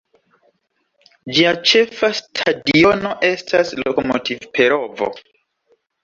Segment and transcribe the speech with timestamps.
[1.39, 5.11] Ĝia ĉefa stadiono estas Lokomotiv-Perovo.